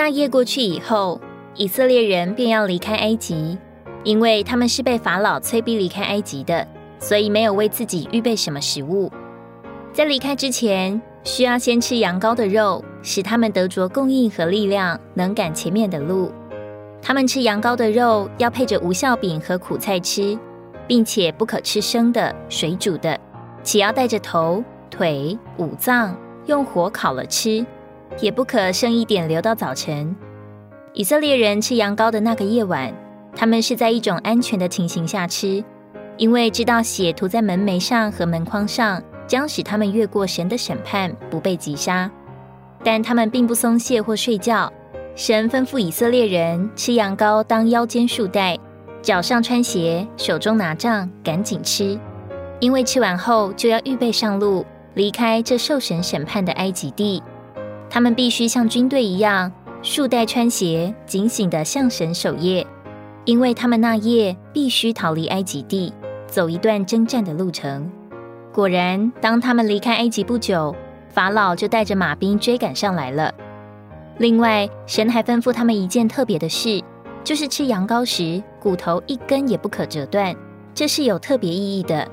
[0.00, 1.20] 那夜过去以后，
[1.54, 3.58] 以色列人便要离开埃及，
[4.02, 6.66] 因为他们是被法老催逼离开埃及的，
[6.98, 9.12] 所以没有为自己预备什么食物。
[9.92, 16.32] 在离开之前，需要先吃羊羔的肉，使他们得着供应和力量，能赶前面的路。
[17.02, 20.38] 他们吃羊羔的肉，要配着无酵饼和苦菜吃，
[20.88, 23.20] 并且不可吃生的、水煮的，
[23.62, 27.66] 且要带着头、腿、五脏，用火烤了吃，
[28.18, 30.14] 也不可剩一点留到早晨。
[30.92, 32.92] 以色列人吃羊羔的那个夜晚，
[33.36, 35.62] 他们是在一种安全的情形下吃，
[36.16, 42.10] 因为知道血涂在门楣上和门框上，将使他们越过神的审判，不被击杀。
[42.82, 44.72] 但他们并不松懈或睡觉。
[45.14, 48.56] 神吩咐以色列人吃羊羔，当腰间束带，
[49.02, 51.98] 脚上穿鞋，手中拿杖，赶紧吃，
[52.58, 57.22] 因为吃完后就要预备上路，离开这受神审判的埃及地。
[57.90, 59.52] 他们必须像军队一样，
[59.82, 62.64] 束带穿鞋，警醒地向神守夜，
[63.24, 65.92] 因为他们那夜必须逃离埃及地，
[66.28, 67.90] 走一段征战的路程。
[68.52, 70.74] 果然，当他们离开埃及不久，
[71.10, 73.34] 法老就带着马兵追赶上来了。
[74.18, 76.80] 另外，神还吩咐他们一件特别的事，
[77.24, 80.34] 就是吃羊羔时，骨头一根也不可折断。
[80.72, 82.06] 这是有特别意义的。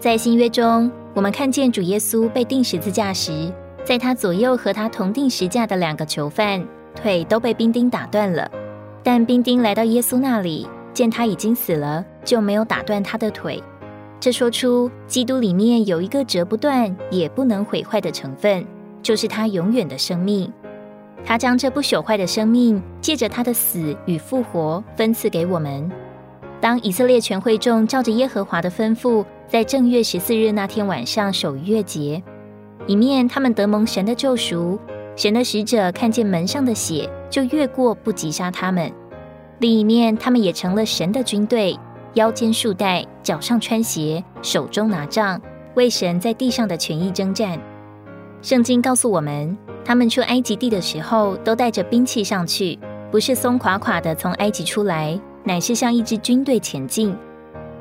[0.00, 3.52] 在新约中，我们看见主耶稣被钉十字架时，
[3.84, 8.50] 在他左右和他同定十架的两个囚犯腿都被兵丁打断了，
[9.02, 13.62] 但兵丁来到耶稣那里，见他已经死了，就没有打断他的腿。
[14.18, 18.64] 这说出基督里面有一个折不断也不能毁坏的成分，
[19.02, 20.50] 就是他永远的生命。
[21.22, 25.90] 他将这不朽坏的生命，借着他的死与复活，分赐给我们。
[26.58, 32.22] 当以色列全会众照着耶和华的吩咐，在正月十四日那天晚上守逾越节，
[32.86, 34.78] 一面他们得蒙神的救赎，
[35.16, 38.90] 神的使者看见门上的血，就越过不击杀他们；
[39.58, 41.78] 另一面，他们也成了神的军队，
[42.14, 45.40] 腰间束带，脚上穿鞋，手中拿杖，
[45.74, 47.58] 为神在地上的权益征战。
[48.42, 49.56] 圣经告诉我们。
[49.86, 52.78] 他们出埃及地的时候，都带着兵器上去，
[53.10, 57.14] 不是松垮垮的从埃及出来，乃是像一支军队前进。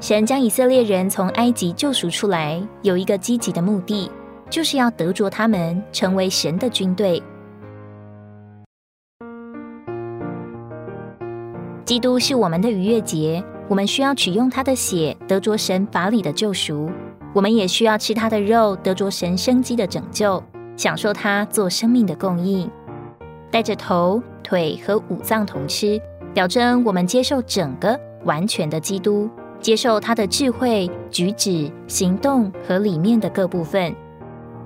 [0.00, 4.10] 神将以色列人从埃及救赎出来，有一个积极的目的，
[4.50, 7.22] 就是要得着他们成为神的军队。
[11.84, 16.90] 基督是我们的逾越节，我们需要取用他的血得着神法理的救赎，
[17.32, 20.42] 我们也需要吃他的肉得着神生机的拯救。
[20.76, 22.70] 享受他做生命的供应，
[23.50, 26.00] 带着头、腿和五脏同吃，
[26.32, 29.28] 表征我们接受整个完全的基督，
[29.60, 33.94] 接受他的智慧、举止、行动和里面的各部分。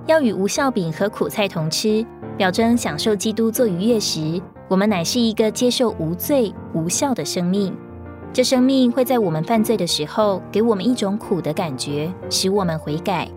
[0.07, 2.05] 要与无效饼和苦菜同吃，
[2.37, 7.75] 表征享受基督做逾越时，我们乃是一个接受无罪、无效的生命。
[8.31, 13.27] 这生命会在我们犯罪的时候，给我们一种苦的感觉，使我们悔改。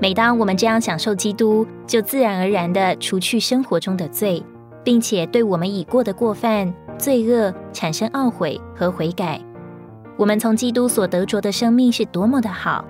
[0.00, 4.42] 每当我们这样享受基督，就自然而然地除去生活中的罪，
[4.82, 9.38] 并且对我们已过的过犯、罪恶产生懊悔和悔改。
[10.16, 12.82] 我们从基督所得着的生命是多么的好！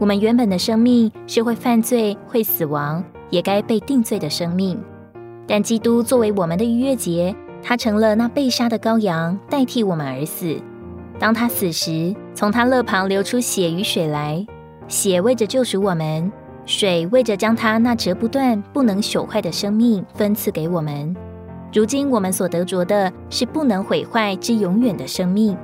[0.00, 4.82] 我们原本的生命是会犯罪、会死亡，也该被定罪的生命。
[5.46, 10.56] 但基督作为我们的逾越节，他成了那被杀的羔羊，代替我们而死。
[11.18, 14.42] 当他死时，从他肋旁流出血与水来，
[14.88, 16.32] 血为着救赎我们。
[16.64, 21.14] 水为着将他那折不断、不能朽坏的生命分赐给我们，
[21.74, 25.54] 如今我们所得着的是不能毁坏之永远的生命。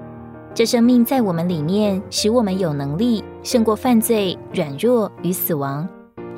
[0.56, 5.86] 这生命在我们里面，使我们有能力胜过犯罪、软弱与死亡。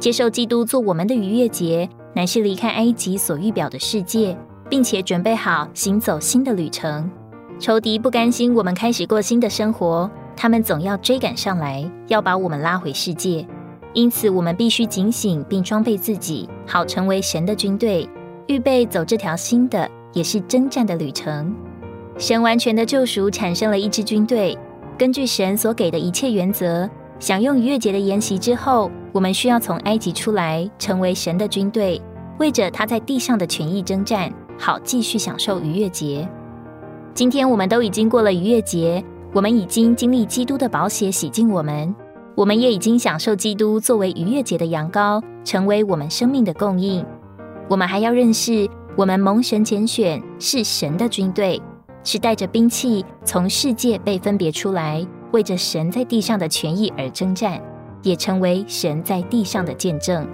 [0.01, 4.37] 接受基督做我们的逾越节，乃是离开埃及所预表的世界，
[4.69, 7.09] 并且准备好行走新的旅程。
[7.61, 13.47] 仇敌不甘心我们开始过新的生活，他们总要追赶上来，要把我们拉回世界。
[13.93, 18.09] 因此，我们必须警醒并装备自己，好成为神的军队，
[18.49, 21.55] 预备走这条新的也是征战的旅程。
[22.19, 24.59] 神完全的救赎产生了一支军队。
[24.99, 32.03] 根据神所给的一切原则，享用逾越节的筵席之后，我们需要从埃及出来，成为神的军队，
[32.39, 36.29] 为着他在地上的权益征战，好继续享受逾越节。
[37.15, 41.95] 今天我们都已经过了逾越节，我们已经经历基督的宝血洗净我们。
[42.35, 47.07] 我们也已经享受基督作为逾越节的羊羔，成为我们生命的供应。
[47.69, 51.61] 我们还要认识，我们蒙神拣选，是神的军队，
[52.11, 57.61] 是带着兵器从世界被分别出来，为着神在地上的权益而征战，
[58.03, 60.27] 也成为神在地上的见证。